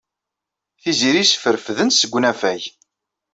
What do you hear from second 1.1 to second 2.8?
sferfden-tt deg unafag.